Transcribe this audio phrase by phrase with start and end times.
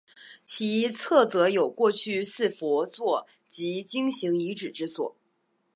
[0.43, 5.15] 其侧则有过去四佛坐及经行遗迹之所。